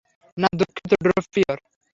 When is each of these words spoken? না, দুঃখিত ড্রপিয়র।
না, 0.37 0.47
দুঃখিত 0.59 0.91
ড্রপিয়র। 1.03 1.57